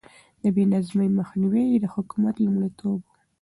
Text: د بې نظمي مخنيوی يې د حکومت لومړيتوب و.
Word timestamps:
د 0.41 0.43
بې 0.55 0.63
نظمي 0.73 1.09
مخنيوی 1.19 1.63
يې 1.71 1.77
د 1.81 1.85
حکومت 1.95 2.35
لومړيتوب 2.39 2.99
و. 3.03 3.07